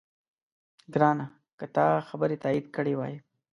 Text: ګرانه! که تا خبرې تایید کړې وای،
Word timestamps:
ګرانه! 0.93 1.27
که 1.57 1.65
تا 1.75 1.87
خبرې 2.09 2.37
تایید 2.43 2.65
کړې 2.75 2.93
وای، 2.97 3.15